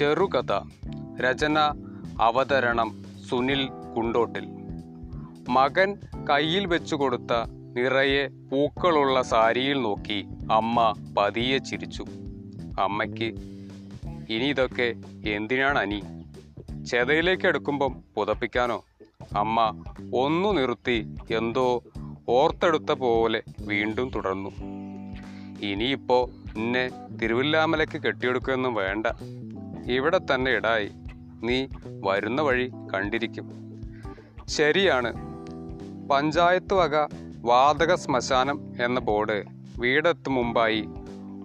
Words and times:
ചെറുകഥ. 0.00 0.60
രചന 1.20 1.58
അവതരണം 2.20 3.04
സുനിൽ 3.30 3.68
കുണ്ടോട്ടിൽ. 3.96 4.48
മകൻ 5.48 5.94
കയ്യിൽ 6.30 6.66
വെച്ചു 6.66 6.96
കൊടുത്ത 6.96 7.32
നിറയെ 7.50 8.26
പൂക്കളുള്ള 8.26 9.22
സാരിയിൽ 9.22 9.82
നോക്കി 9.82 10.26
അമ്മ 10.52 10.94
പതിയെ 11.18 11.58
ചിരിച്ചു. 11.58 12.04
അമ്മയ്ക്ക് 12.80 13.24
ഇനി 14.32 14.44
ഇതൊക്കെ 14.44 14.94
എന്തിനാണ് 15.30 15.78
അനി? 15.78 16.02
ചെതയിലേക്ക് 16.84 17.46
എടുക്കുമ്പം 17.46 18.04
പുതപ്പിക്കാനോ? 18.16 18.84
അമ്മ 19.36 19.84
ഒന്നു 20.14 20.48
നിർത്തി 20.48 21.14
എന്തോ 21.30 21.82
ഓർത്തെടുത്ത 22.28 22.92
പോലെ 22.92 23.42
വീണ്ടും 23.60 24.10
തുടർന്നു. 24.10 24.50
ഇനിയിപ്പോ 25.62 26.30
എന്നെ 26.56 26.90
തിരുവില്ലാമലയ്ക്ക് 27.22 28.02
കെട്ടിയെടുക്കുകയൊന്നും 28.02 28.74
വേണ്ട. 28.74 29.06
ഇവിടെ 29.86 30.18
തന്നെ 30.18 30.50
ഇടായി. 30.50 30.90
നീ 31.42 31.66
വരുന്ന 32.04 32.42
വഴി 32.42 32.72
കണ്ടിരിക്കും. 32.94 33.50
ശരിയാണ്. 34.48 35.12
പഞ്ചായത്ത് 36.08 36.74
വക 36.74 37.08
വാതക 37.42 37.94
ശ്മശാനം 37.94 38.72
എന്ന 38.80 39.00
ബോർഡ് 39.00 39.44
വീടെത്തും 39.80 40.34
മുമ്പായി 40.34 40.80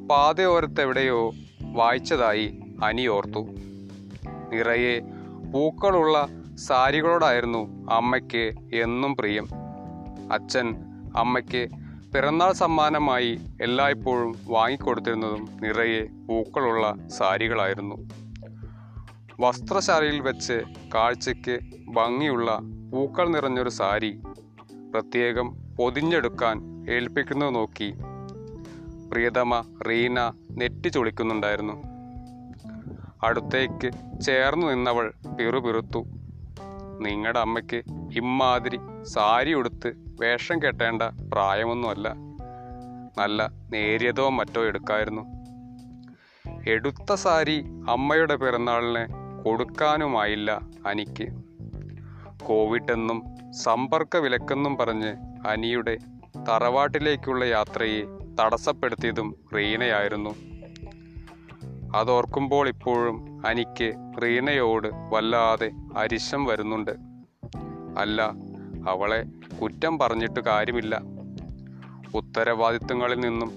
പാതയോരത്തെവിടെയോ 0.09 1.33
വായിച്ചതായി 1.61 2.59
അനി 2.83 3.07
ഓർത്തു 3.07 3.39
നിറയെ 4.53 4.99
പൂക്കളുള്ള 5.53 6.27
സാരികളോടായിരുന്നു 6.55 7.91
അമ്മയ്ക്ക് 7.91 8.55
എന്നും 8.73 9.15
പ്രിയം. 9.15 9.47
അച്ഛൻ 10.33 10.75
അമ്മയ്ക്ക് 11.15 11.69
പിറന്നാൾ 12.15 12.51
സമ്മാനമായി 12.51 13.39
എല്ലായ്പ്പോഴും 13.61 14.35
വാങ്ങിക്കൊടുത്തിരുന്നതും 14.47 15.47
നിറയെ 15.61 16.05
പൂക്കളുള്ള 16.27 16.95
സാരികളായിരുന്നു. 17.07 18.24
വസ്ത്രശാലയിൽ 19.39 20.19
വെച്ച് 20.19 20.63
കാഴ്ചയ്ക്ക് 20.95 21.59
ഭംഗിയുള്ള 21.87 22.59
പൂക്കൾ 22.91 23.29
നിറഞ്ഞൊരു 23.29 23.69
സാരി 23.69 24.21
പ്രത്യേകം 24.93 25.75
പൊതിഞ്ഞെടുക്കാൻ 25.75 26.85
ഏൽപ്പിക്കുന്നത് 26.89 27.55
നോക്കി 27.55 27.93
പ്രിയതമ 29.11 29.77
റീന 29.87 30.19
നെറ്റി 30.51 30.89
ചൊളിക്കുന്നുണ്ടായിരുന്നു. 30.89 31.83
അടുത്തേക്ക് 33.23 34.19
ചേർന്നു 34.21 34.67
നിന്നവൾ 34.67 35.13
പിറുപിറുത്തു. 35.39 36.05
നിങ്ങളുടെ 37.01 37.39
അമ്മയ്ക്ക് 37.39 37.83
ഇമ്മാതിരി 38.15 38.79
സാരി 39.03 39.53
ഉടുത്ത് 39.53 39.93
വേഷം 40.21 40.61
കെട്ടേണ്ട 40.63 41.01
പ്രായമൊന്നുമല്ല. 41.01 42.13
നല്ല 43.17 43.49
നേരിയതോ 43.69 44.29
മറ്റോ 44.29 44.63
എടുക്കായിരുന്നു. 44.63 45.21
എടുത്ത 46.69 47.13
സാരി 47.13 47.65
അമ്മയുടെ 47.89 48.35
പിറന്നാളിന് 48.35 49.24
കൊടുക്കാനുമായില്ല 49.45 50.61
അനിക്ക്. 50.85 51.27
കോവിഡ് 52.45 52.91
എന്നും 52.91 53.23
സമ്പർക്ക 53.53 54.17
വിലക്കെന്നും 54.17 54.77
പറഞ്ഞ് 54.77 55.15
അനിയുടെ 55.47 55.97
തറവാട്ടിലേക്കുള്ള 56.49 57.45
യാത്രയെ 57.45 58.03
തടസ്സപ്പെടുത്തിയതും 58.41 59.35
റീനയായിരുന്നു. 59.55 60.35
അതോർക്കുമ്പോൾ 61.97 62.67
ഇപ്പോഴും 62.67 63.41
അനിക്ക് 63.45 63.93
റീനയോട് 64.23 64.87
വല്ലാതെ 64.93 65.71
അരിശം 65.97 66.45
വരുന്നുണ്ട്. 66.45 66.91
അല്ല 67.97 68.21
അവളെ 68.89 69.25
കുറ്റം 69.61 69.99
പറഞ്ഞിട്ട് 69.99 70.39
കാര്യമില്ല. 70.39 71.01
ഉത്തരവാദിത്വങ്ങളിൽ 72.15 73.19
നിന്നും 73.19 73.51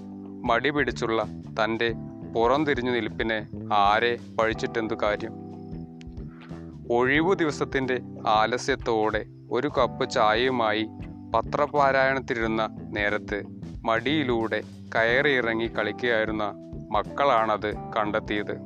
മടി 0.47 0.69
പിടിച്ചുള്ള 0.69 1.23
തന്റെ 1.63 1.93
പുറംതിരിഞ്ഞു 2.35 2.91
നിൽപ്പിനെ 2.91 3.47
ആരെ 3.73 4.17
പഴിച്ചിട്ടെന്തു 4.39 4.93
കാര്യം? 4.93 5.48
ഒഴിവു 6.91 7.33
ദിവസത്തിന്റെ 7.33 8.01
ആലസ്യത്തോടെ 8.27 9.25
ഒരു 9.51 9.67
കപ്പ് 9.67 10.09
ചായയുമായി 10.09 10.87
പത്രപാരായണത്തിരുന്ന 11.35 12.69
നേരത്ത് 12.81 13.43
മടിയിലൂടെ 13.85 14.61
കയറിയിറങ്ങി 14.95 15.67
കളിക്കുകയായിരുന്ന 15.67 16.53
മക്കളാണത് 16.91 17.75
കണ്ടെത്തിയത്. 17.97 18.57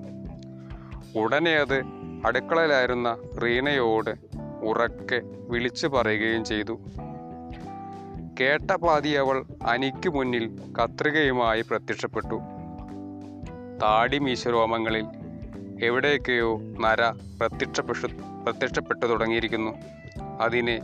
ഉടനെ 1.18 1.52
അത് 1.52 1.82
അടുക്കളയിലായിരുന്ന 2.26 3.18
റീനയോട് 3.44 4.16
ഉറക്കെ 4.64 5.22
വിളിച്ചു 5.24 5.88
പറയുകയും 5.88 6.46
ചെയ്തു. 6.46 6.80
കേട്ട 8.40 8.72
പാതി 8.72 9.10
അവൾ 9.10 9.46
അനിക്ക് 9.68 10.10
മുന്നിൽ 10.10 10.60
കത്രികയുമായി 10.84 11.62
പ്രത്യക്ഷപ്പെട്ടു. 11.62 12.36
താടി 13.82 14.20
മീശരോമങ്ങളിൽ 14.20 15.06
എവിടെയൊക്കെയോ 15.82 16.62
നര 16.62 17.10
പ്രത്യക്ഷപ്പെട്ടു 17.10 18.08
പ്രത്യക്ഷപ്പെട്ടു 18.44 19.06
തുടങ്ങിയിരിക്കുന്നു? 19.06 19.72
അതിനെ 20.42 20.82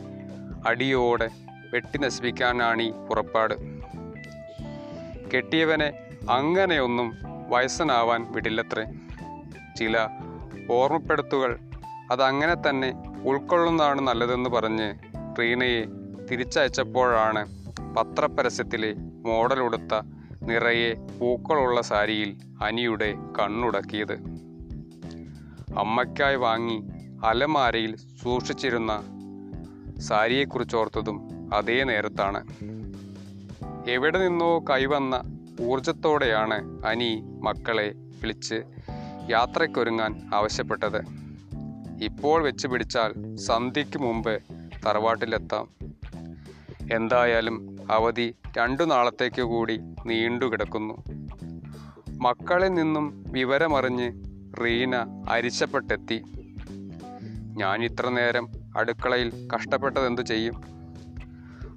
അടിയോടെ 0.67 1.29
വെട്ടി 1.73 1.97
നശിപ്പിക്കാനാണ് 1.97 2.81
ഈ 2.81 2.91
പുറപ്പാട്. 2.91 3.53
കെട്ടിയവനെ 5.35 5.93
അങ്ങനെയൊന്നും 6.29 7.13
വയസ്സനാവാൻ 7.49 8.31
വിടില്ലത്രേ. 8.31 8.85
ചില 9.77 10.07
ഓർമ്മപ്പെടുത്തുകൾ 10.71 11.59
അതങ്ങനെ 12.11 12.69
തന്നെ 12.69 12.93
ഉൾക്കൊള്ളുന്നതാണ് 13.25 14.01
നല്ലതെന്ന് 14.01 14.49
പറഞ്ഞ് 14.49 14.93
റീനയെ 15.39 15.85
തിരിച്ചയച്ചപ്പോഴാണ് 16.31 17.45
പത്രപരസ്യത്തിലെ 17.95 18.93
മോഡലുടുത്ത 18.97 20.01
നിറയെ 20.41 20.93
പൂക്കളുള്ള 20.93 21.81
സാരിയിൽ 21.81 22.37
അനിയുടെ 22.63 23.13
കണ്ണുടക്കിയത്. 23.39 24.38
അമ്മയ്ക്കായി 25.77 26.35
വാങ്ങി 26.35 26.89
അലമാരയിൽ 27.25 27.95
സൂക്ഷിച്ചിരുന്ന 27.95 29.03
സാരിയെക്കുറിച്ചോർത്തതും 29.99 31.49
അതേ 31.53 31.83
നേരത്താണ്. 31.83 32.43
എവിടെ 33.89 34.19
നിന്നോ 34.19 34.59
കൈവന്ന 34.59 35.21
ഊർജത്തോടെയാണ് 35.61 36.85
അനി 36.85 37.23
മക്കളെ 37.23 37.93
വിളിച്ച് 37.95 38.63
യാത്രയ്ക്കൊരുങ്ങാൻ 39.29 40.29
ആവശ്യപ്പെട്ടത്. 40.33 41.01
ഇപ്പോൾ 42.03 42.43
വെച്ച് 42.43 42.67
പിടിച്ചാൽ 42.67 43.35
സന്ധ്യയ്ക്ക് 43.35 43.99
മുമ്പ് 43.99 44.39
തറവാട്ടിലെത്താം. 44.85 45.67
എന്തായാലും 46.91 47.77
അവധി 47.91 48.35
രണ്ടു 48.57 48.83
നാളത്തേക്ക് 48.83 49.41
കൂടി 49.41 49.79
നീണ്ടു 50.05 50.45
കിടക്കുന്നു 50.45 51.03
മക്കളിൽ 52.21 52.73
നിന്നും 52.73 53.25
വിവരമറിഞ്ഞ് 53.27 54.28
റീന 54.53 55.25
അരിശപ്പെട്ടെത്തി. 55.29 56.23
ഞാൻ 57.57 57.83
ഇത്ര 57.83 58.09
നേരം 58.09 58.49
അടുക്കളയിൽ 58.77 59.47
കഷ്ടപ്പെട്ടത് 59.55 60.07
എന്തു 60.07 60.21
ചെയ്യും? 60.21 60.61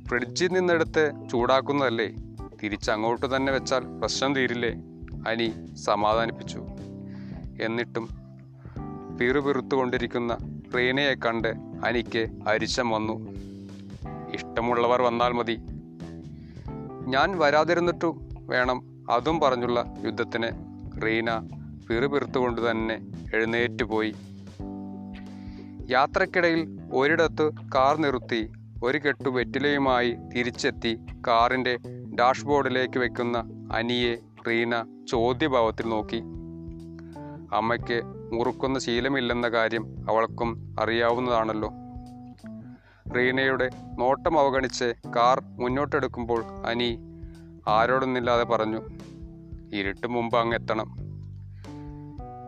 ഫ്രിഡ്ജിൽ 0.06 0.48
നിന്നെടുത്ത് 0.52 1.12
ചൂടാക്കുന്നതല്ലേ? 1.32 2.14
തിരിച്ചങ്ങോട്ട് 2.62 3.36
തന്നെ 3.36 3.52
വെച്ചാൽ 3.52 3.98
പ്രശ്നം 4.00 4.34
തീരില്ലേ? 4.34 4.74
അനി 5.28 5.74
സമാധാനിപ്പിച്ചു. 5.74 6.58
എന്നിട്ടും 7.62 8.08
പിറുപിറുത്തുകൊണ്ടിരിക്കുന്ന 9.18 10.36
റീനയെ 10.76 11.14
കണ്ട് 11.14 11.48
അനിക്ക് 11.84 12.28
അരിശം 12.48 12.90
വന്നു. 12.90 13.30
ഇഷ്ടമുള്ളവർ 14.32 15.02
വന്നാൽ 15.02 15.32
മതി. 15.32 15.60
ഞാൻ 17.10 17.38
വരാതിരുന്നിട്ടു 17.38 18.20
വേണം. 18.40 19.06
അതും 19.10 19.40
പറഞ്ഞുള്ള 19.40 19.94
യുദ്ധത്തിന് 20.04 20.48
റീന 21.02 21.30
പിറുപിറുത്തുകൊണ്ട് 21.88 22.70
തന്നെ 22.70 23.00
എഴുന്നേറ്റ് 23.34 23.84
പോയി. 23.84 24.14
യാത്രക്കിടയിൽ 25.90 26.90
ഒരിടത്ത് 26.92 27.50
കാർ 27.74 27.96
നിർത്തി 27.96 28.52
ഒരു 28.82 28.98
കെട്ടു 28.98 29.28
വെറ്റിലയുമായി 29.28 30.16
തിരിച്ചെത്തി 30.36 30.98
കാറിന്റെ 31.28 31.78
ഡാഷ്ബോർഡിലേക്ക് 32.14 32.98
വെക്കുന്ന 32.98 33.68
അനിയെ 33.72 34.16
റീന 34.48 35.04
ചോദ്യഭാവത്തിൽ 35.10 35.86
നോക്കി. 35.86 36.20
അമ്മയ്ക്ക് 37.54 38.02
മുറുക്കുന്ന 38.04 38.78
ശീലമില്ലെന്ന 38.78 39.48
കാര്യം 39.48 39.84
അവൾക്കും 40.10 40.76
അറിയാവുന്നതാണല്ലോ. 40.80 41.70
റീനയുടെ 43.16 43.70
നോട്ടം 43.98 44.38
അവഗണിച്ച് 44.38 44.94
കാർ 45.16 45.42
മുന്നോട്ടെടുക്കുമ്പോൾ 45.44 46.44
അനി 46.66 46.98
ആരോടൊന്നില്ലാതെ 47.68 48.44
പറഞ്ഞു 48.44 48.80
ഇരുട്ട് 49.76 50.06
മുമ്പ് 50.06 50.36
അങ്ങ് 50.38 50.56
എത്തണം. 50.56 51.01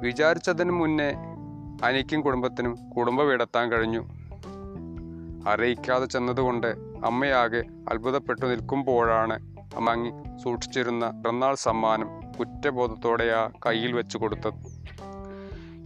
വിചാരിച്ചതിന് 0.02 0.70
മുന്നേ 0.70 1.14
അനിക്കും 1.84 2.20
കുടുംബത്തിനും 2.20 2.90
കുടുംബ 2.90 3.22
വീടെത്താൻ 3.22 3.72
കഴിഞ്ഞു. 3.72 4.04
അറിയിക്കാതെ 5.48 6.06
ചെന്നതുകൊണ്ട് 6.06 6.66
അമ്മയാകെ 7.04 7.64
അത്ഭുതപ്പെട്ടു 7.88 8.46
നിൽക്കുമ്പോഴാണ് 8.46 9.52
അമ്മങ്ങി 9.76 10.38
സൂക്ഷിച്ചിരുന്ന 10.38 11.10
പിറന്നാൾ 11.10 11.54
സമ്മാനം 11.54 12.20
കുറ്റബോധത്തോടെ 12.38 13.24
ആ 13.24 13.50
കയ്യിൽ 13.66 13.92
വെച്ചു 13.92 14.18
കൊടുത്തത്. 14.18 14.54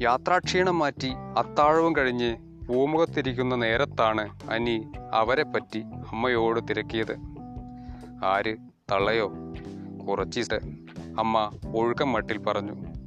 യാത്രാക്ഷീണം 0.02 0.78
മാറ്റി 0.78 1.12
അത്താഴവും 1.38 1.96
കഴിഞ്ഞ് 1.96 2.37
പൂമുഖത്തിരിക്കുന്ന 2.69 3.54
നേരത്താണ് 3.54 4.50
അനി 4.50 4.88
അവരെ 5.14 5.43
പറ്റി 5.43 5.78
അമ്മയോട് 6.12 6.61
തിരക്കിയത്. 6.70 7.16
ആര്? 8.25 8.56
തള്ളയോ? 8.93 9.32
കുറച്ചിട്ട് 10.08 10.54
അമ്മ 11.20 11.50
ഒഴുക്കം 11.76 12.12
മട്ടിൽ 12.12 12.38
പറഞ്ഞു. 12.38 12.97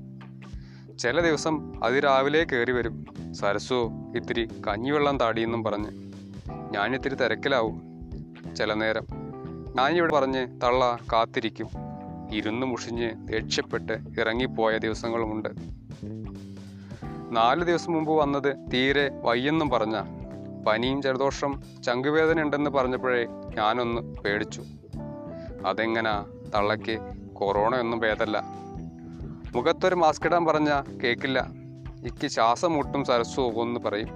ചില 1.01 1.21
ദിവസം 1.21 1.85
അതിരാവിലെ 1.85 2.43
കയറി 2.43 2.71
വരും. 2.71 3.05
സരസു 3.33 3.91
ഇത്തിരി 4.15 4.49
കഞ്ഞിവെള്ളം 4.67 5.19
താടിയെന്നും 5.19 5.63
പറഞ്ഞ്. 5.63 5.91
ഞാനിത്തിരി 6.71 7.15
തിരക്കിലാവും. 7.15 7.81
ചില 8.55 8.73
നേരം 8.73 9.07
ഞാനിവിടെ 9.75 10.13
പറഞ്ഞ് 10.13 10.61
തള്ള 10.63 10.97
കാത്തിരിക്കും. 11.13 11.67
ഇരുന്ന് 12.31 12.67
മുഷിഞ്ഞ് 12.67 13.27
ദേഷ്യപ്പെട്ട് 13.27 13.93
ഇറങ്ങിപ്പോയ 14.19 14.77
ദിവസങ്ങളുമുണ്ട്. 14.77 15.49
നാല് 17.31 17.63
ദിവസം 17.63 17.93
മുമ്പ് 17.93 18.11
വന്നത് 18.11 18.55
തീരെ 18.73 19.09
വയ്യെന്നും 19.23 19.69
പറഞ്ഞ 19.69 20.01
പനിയും 20.67 21.01
ജലദോഷം 21.01 21.61
ചങ്കുവേദന 21.83 22.41
ഉണ്ടെന്ന് 22.41 22.69
പറഞ്ഞപ്പോഴേ 22.69 23.25
ഞാനൊന്ന് 23.57 24.01
പേടിച്ചു. 24.01 24.63
അതെങ്ങനാ 25.65 26.25
തള്ളയ്ക്ക് 26.55 26.99
കൊറോണയൊന്നും 27.33 27.99
ഭേദമല്ല 27.99 28.60
മുഖത്തൊരു 29.55 29.95
മാസ്ക് 29.95 30.25
ഇടാൻ 30.25 30.45
പറഞ്ഞ 30.45 30.81
കേക്കില്ല. 31.03 31.47
ഇക്ക് 32.05 32.27
ശ്വാസം 32.27 32.73
മുട്ടും 32.73 33.03
സരസ്വോ 33.03 33.51
ഒന്ന് 33.51 33.79
പറയും. 33.79 34.07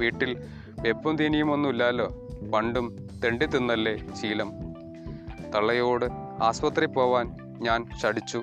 വീട്ടിൽ 0.00 0.42
വെപ്പും 0.80 1.16
തീനിയും 1.16 1.52
ഒന്നും 1.52 1.70
ഇല്ലല്ലോ. 1.70 2.08
പണ്ടും 2.54 3.06
തെണ്ടി 3.24 3.46
തിന്നല്ലേ 3.46 3.96
ശീലം. 4.22 4.52
തള്ളയോട് 5.54 6.04
ആസ്പത്രി 6.42 6.86
പോവാൻ 6.86 7.36
ഞാൻ 7.60 7.88
ഷടിച്ചു 8.02 8.42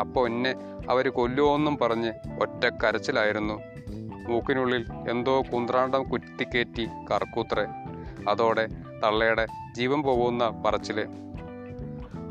അപ്പോൾ 0.00 0.28
എന്നെ 0.28 0.54
അവർ 0.90 1.08
കൊല്ലുമോന്നും 1.08 1.78
പറഞ്ഞ് 1.82 2.12
ഒറ്റ 2.40 2.66
കരച്ചിലായിരുന്നു. 2.66 3.60
മൂക്കിനുള്ളിൽ 4.28 4.84
എന്തോ 5.10 5.42
കുന്ത്രാണ്ടം 5.52 6.02
കുത്തിക്കേറ്റി 6.02 6.88
കറക്കൂത്രേ 7.10 7.66
അതോടെ 8.28 8.68
തള്ളയുടെ 9.04 9.46
ജീവൻ 9.76 10.02
പോകുന്ന 10.02 10.48
പറച്ചിൽ. 10.48 11.00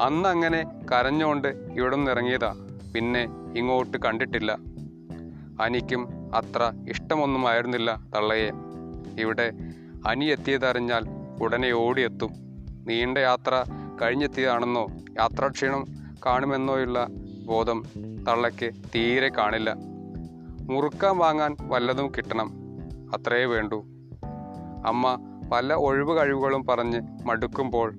അന്നങ്ങനെ 0.01 0.63
കരഞ്ഞുകൊണ്ട് 0.91 1.47
ഇവിടെ 1.47 1.95
നിന്ന് 1.95 2.11
ഇറങ്ങിയതാ. 2.11 2.55
പിന്നെ 2.95 3.27
ഇങ്ങോട്ട് 3.55 3.97
കണ്ടിട്ടില്ല. 3.97 4.57
അനിക്കും 5.61 6.09
അത്ര 6.35 6.73
ഇഷ്ടമൊന്നും 6.89 7.47
ആയിരുന്നില്ല 7.47 8.01
തള്ളയെ. 8.15 8.51
ഇവിടെ 9.19 9.51
അനി 10.07 10.25
എത്തിയതറിഞ്ഞാൽ 10.25 11.05
ഉടനെ 11.41 11.71
ഓടിയെത്തും. 11.71 12.33
നീണ്ട 12.87 13.17
യാത്ര 13.17 13.63
കഴിഞ്ഞെത്തിയതാണെന്നോ 14.01 14.87
യാത്രാക്ഷീണം 15.19 15.85
കാണുമെന്നോയുള്ള 16.25 17.07
ബോധം 17.45 17.83
തള്ളയ്ക്ക് 18.27 18.71
തീരെ 18.95 19.29
കാണില്ല. 19.37 19.75
മുറുക്കാൻ 20.61 21.17
വാങ്ങാൻ 21.17 21.55
വല്ലതും 21.61 22.11
കിട്ടണം 22.17 22.51
അത്രയേ 23.15 23.45
വേണ്ടൂ. 23.45 23.85
അമ്മ 24.85 25.17
പല 25.53 25.73
ഒഴിവ് 25.73 26.17
കഴിവുകളും 26.17 26.65
പറഞ്ഞ് 26.65 27.01
മടുക്കുമ്പോൾ 27.25 27.93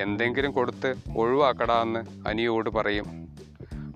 എന്തെങ്കിലും 0.00 0.52
കൊടുത്ത് 0.52 0.94
ഒഴിവാക്കടാ 1.16 1.82
എന്ന് 1.82 2.28
അനിയോട് 2.28 2.70
പറയും. 2.70 3.27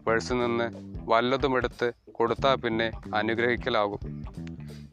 പേഴ്സിൽ 0.07 0.35
നിന്ന് 0.35 0.71
വല്ലതും 1.11 1.57
എടുത്ത് 1.57 1.93
കൊടുത്താൽ 2.13 2.55
പിന്നെ 2.55 2.91
അനുഗ്രഹിക്കലാകും. 3.15 3.99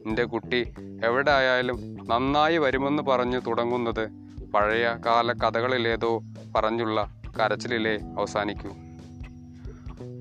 എന്റെ 0.06 0.24
കുട്ടി 0.24 0.74
എവിടെ 1.04 1.30
ആയാലും 1.30 2.06
നന്നായി 2.08 2.58
വരുമെന്ന് 2.58 3.02
പറഞ്ഞു 3.02 3.40
തുടങ്ങുന്നത് 3.40 4.08
പഴയ 4.54 4.96
കാല 5.06 5.32
കഥകളിലേതോ 5.32 6.22
പറഞ്ഞുള്ള 6.56 7.22
കരച്ചിലിലെ 7.40 7.98
അവസാനിക്കൂ. 8.18 8.70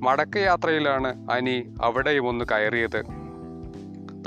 മടക്കയാത്രയിലാണ് 0.02 1.32
അനി 1.32 1.74
അവിടെയും 1.82 2.28
ഒന്ന് 2.28 2.46
കയറിയത്. 2.46 3.04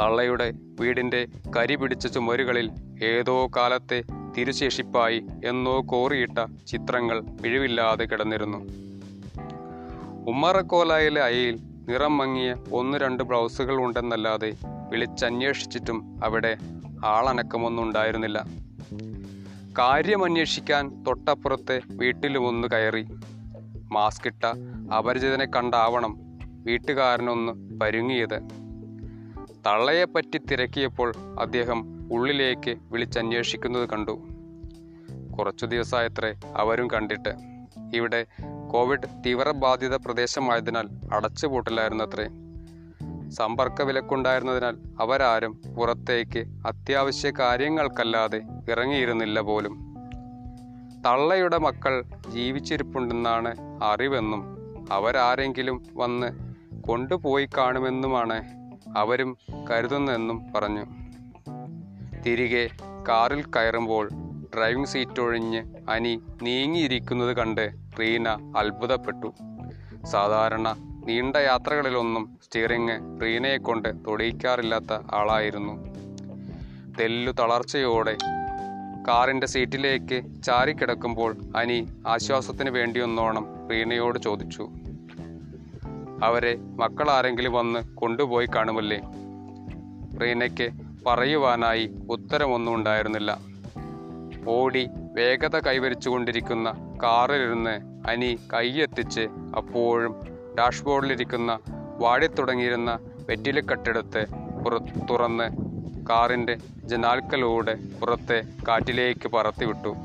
തള്ളയുടെ 0.00 0.52
വീടിന്റെ 0.80 1.28
കരി 1.56 1.74
പിടിച്ച 1.74 2.06
ചുമരുകളിൽ 2.06 2.70
ഏതോ 3.04 3.50
കാലത്തെ 3.56 4.02
തിരുശേഷിപ്പായി 4.38 5.26
എന്നോ 5.44 5.80
കോറിയിട്ട 5.80 6.44
ചിത്രങ്ങൾ 6.66 7.20
പിഴിവില്ലാതെ 7.20 8.04
കിടന്നിരുന്നു. 8.04 8.91
ഉമ്മറക്കോലായിലെ 10.28 11.22
അയയിൽ 11.22 11.60
നിറം 11.88 12.18
മങ്ങിയ 12.18 12.56
ഒന്ന് 12.72 12.98
രണ്ട് 12.98 13.22
ബ്ലൗസുകൾ 13.22 13.76
ഉണ്ടെന്നല്ലാതെ 13.76 14.52
വിളിച്ചന്വേഷിച്ചിട്ടും 14.88 16.20
അവിടെ 16.24 16.56
ആളനക്കമൊന്നും 17.04 17.82
ഉണ്ടായിരുന്നില്ല 17.82 18.44
കാര്യമന്വേഷിക്കാൻ 19.78 21.04
തൊട്ടപ്പുറത്തെ 21.04 21.80
വീട്ടിലുമൊന്ന് 21.90 22.68
കയറി. 22.68 23.06
മാസ്ക് 23.92 24.28
ഇട്ട 24.28 24.44
അപരിചിതനെ 24.92 25.46
കണ്ടാവണം 25.56 26.18
വീട്ടുകാരനൊന്ന് 26.64 27.80
പരുങ്ങിയത്. 27.80 28.40
തള്ളയെപ്പറ്റി 29.66 30.38
തിരക്കിയപ്പോൾ 30.38 31.14
അദ്ദേഹം 31.40 32.08
ഉള്ളിലേക്ക് 32.12 32.76
വിളിച്ചന്വേഷിക്കുന്നത് 32.90 33.88
കണ്ടു. 33.88 34.22
കുറച്ചു 35.38 35.66
ദിവസമായത്രേ 35.66 36.34
അവരും 36.56 36.90
കണ്ടിട്ട്. 36.90 37.34
ഇവിടെ 37.94 38.26
കോവിഡ് 38.72 39.22
തീവ്രബാധിത 39.26 39.96
പ്രദേശമായതിനാൽ 39.96 40.88
അടച്ചുപൂട്ടലായിരുന്നത്രേ. 41.12 42.28
സമ്പർക്ക 43.30 43.82
വിലക്കുണ്ടായിരുന്നതിനാൽ 43.82 44.76
അവരാരും 45.00 45.62
പുറത്തേക്ക് 45.76 46.38
അത്യാവശ്യ 46.66 47.32
കാര്യങ്ങൾക്കല്ലാതെ 47.38 48.40
ഇറങ്ങിയിരുന്നില്ല 48.70 49.40
പോലും. 49.40 49.74
തള്ളയുടെ 51.06 51.58
മക്കൾ 51.58 52.04
ജീവിച്ചിരിപ്പുണ്ടെന്നാണ് 52.28 53.56
അറിവെന്നും 53.82 54.56
അവരാരെങ്കിലും 54.92 55.82
വന്ന് 55.94 56.54
കൊണ്ടുപോയി 56.82 57.48
കാണുമെന്നുമാണ് 57.58 58.42
അവരും 58.96 59.38
കരുതുന്നതെന്നും 59.70 60.52
പറഞ്ഞു. 60.52 60.86
തിരികെ 62.26 62.68
കാറിൽ 63.08 63.42
കയറുമ്പോൾ 63.42 64.08
ഡ്രൈവിംഗ് 64.54 64.86
സീറ്റ് 64.86 65.20
ഒഴിഞ്ഞ് 65.20 65.90
അനി 65.90 66.20
നീങ്ങിയിരിക്കുന്നത് 66.42 67.36
കണ്ട് 67.36 67.81
റീന 68.00 68.28
അത്ഭുതപ്പെട്ടു. 68.56 69.34
സാധാരണ 70.04 70.76
നീണ്ട 71.06 71.36
യാത്രകളിലൊന്നും 71.36 72.38
സ്റ്റിയറിംഗ് 72.44 73.22
റീനയെ 73.22 73.56
കൊണ്ട് 73.56 73.88
തൊടിയിക്കാറില്ലാത്ത 74.06 74.98
ആളായിരുന്നു. 75.14 75.72
തെല്ലു 77.00 77.32
തളർച്ചയോടെ 77.32 78.16
കാറിന്റെ 79.08 79.46
സീറ്റിലേക്ക് 79.46 80.42
ചാരിക്കിടക്കുമ്പോൾ 80.42 81.36
അനി 81.56 81.88
ആശ്വാസത്തിന് 82.06 82.70
വേണ്ടിയൊന്നോണം 82.70 83.68
റീനയോട് 83.70 84.18
ചോദിച്ചു. 84.18 84.68
അവരെ 86.24 86.56
മക്കൾ 86.56 87.10
ആരെങ്കിലും 87.10 87.52
വന്ന് 87.52 87.94
കൊണ്ടുപോയി 87.94 88.46
കാണുമല്ലേ? 88.46 89.00
റീനയ്ക്ക് 90.22 90.70
പറയുവാനായി 91.06 91.90
ഉത്തരമൊന്നും 92.10 92.74
ഉണ്ടായിരുന്നില്ല. 92.74 93.38
ഓടി 94.48 94.88
വേഗത 95.16 95.58
കൈവരിച്ചുകൊണ്ടിരിക്കുന്ന 95.58 96.91
കാറിലിരുന്ന് 97.02 97.80
അനി 98.08 98.38
കൈയെത്തിച്ച് 98.54 99.20
അപ്പോഴും 99.56 100.14
ഡാഷ്ബോർഡിലിരിക്കുന്ന 100.58 101.58
വാടിത്തുടങ്ങിയിരുന്ന 101.98 102.98
വെറ്റിലക്കെട്ടെടുത്ത് 103.28 104.26
പുറ 104.64 104.78
തുറന്ന് 105.10 105.50
കാറിന്റെ 106.10 106.56
ജനാൽക്കലൂടെ 106.84 107.78
പുറത്തെ 108.00 108.42
കാറ്റിലേക്ക് 108.68 109.28
പറത്തിവിട്ടു. 109.28 109.96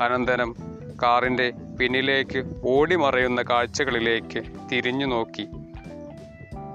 അനന്തരം 0.00 0.56
കാറിന്റെ 1.02 1.52
പിന്നിലേക്ക് 1.80 2.44
ഓടിമറയുന്ന 2.64 3.42
കാഴ്ചകളിലേക്ക് 3.42 4.42
തിരിഞ്ഞു 4.72 5.06
നോക്കി. 5.06 5.48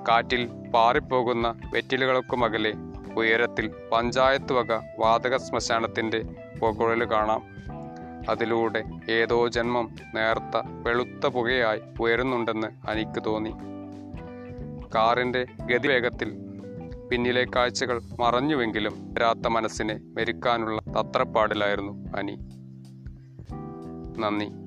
കാറ്റിൽ 0.08 0.46
പാറിപ്പോകുന്ന 0.74 1.56
വെറ്റിലുകൾക്കുമകലെ 1.74 2.74
ഉയരത്തിൽ 3.18 3.72
പഞ്ചായത്ത് 3.92 4.54
വക 4.54 4.74
വാതക 5.00 5.38
ശ്മശാനത്തിന്റെ 5.38 6.24
പുകഴൽ 6.60 7.04
കാണാം. 7.06 7.59
അതിലൂടെ 8.30 8.84
ഏതോ 9.10 9.48
ജന്മം 9.48 9.90
നേർത്ത 10.16 10.62
വെളുത്ത 10.66 11.28
പുകയായി 11.28 11.82
ഉയരുന്നുണ്ടെന്ന് 12.00 12.68
എനിക്ക് 12.92 13.24
തോന്നി. 13.26 13.50
കാറിന്റെ 14.96 15.46
ഗതിവേഗത്തിൽ 15.66 16.38
പിന്നിലെ 17.12 17.46
കാഴ്ചകൾ 17.56 18.02
മറഞ്ഞുവെങ്കിലും 18.20 19.14
വരാത്ത 19.14 19.48
മനസ്സിനെ 19.48 20.00
മെരുക്കാനുള്ള 20.04 20.82
തത്രപ്പാടിലായിരുന്നു 20.82 22.18
അനി. 22.18 22.40
നന്ദി. 24.20 24.59